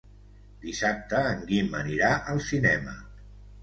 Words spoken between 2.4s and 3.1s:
cinema.